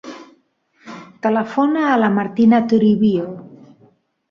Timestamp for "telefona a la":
1.25-2.11